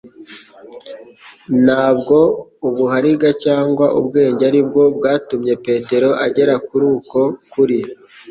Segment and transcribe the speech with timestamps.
[1.65, 2.17] Ntabwo
[2.67, 7.19] ubuhariga cyangwa ubwenge aribwo bwatumye Petero agera kuri uko
[7.51, 7.77] kuri.